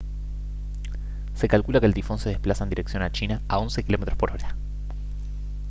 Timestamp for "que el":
1.79-1.93